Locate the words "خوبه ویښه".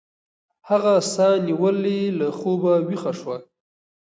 2.39-3.11